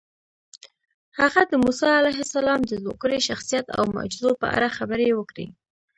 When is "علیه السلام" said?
1.99-2.59